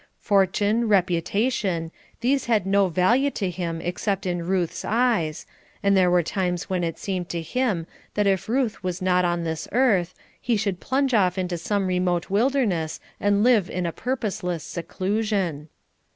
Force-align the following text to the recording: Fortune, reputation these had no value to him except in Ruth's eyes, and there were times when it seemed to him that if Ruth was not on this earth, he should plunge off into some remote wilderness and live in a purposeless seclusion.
Fortune, 0.17 0.87
reputation 0.87 1.91
these 2.21 2.45
had 2.47 2.65
no 2.65 2.87
value 2.87 3.29
to 3.29 3.51
him 3.51 3.79
except 3.81 4.25
in 4.25 4.47
Ruth's 4.47 4.83
eyes, 4.83 5.45
and 5.83 5.95
there 5.95 6.09
were 6.09 6.23
times 6.23 6.67
when 6.67 6.83
it 6.83 6.97
seemed 6.97 7.29
to 7.29 7.41
him 7.43 7.85
that 8.15 8.25
if 8.25 8.49
Ruth 8.49 8.81
was 8.83 8.99
not 8.99 9.25
on 9.25 9.43
this 9.43 9.67
earth, 9.71 10.15
he 10.41 10.57
should 10.57 10.79
plunge 10.79 11.13
off 11.13 11.37
into 11.37 11.55
some 11.55 11.85
remote 11.85 12.31
wilderness 12.31 12.99
and 13.19 13.43
live 13.43 13.69
in 13.69 13.85
a 13.85 13.91
purposeless 13.91 14.63
seclusion. 14.63 15.69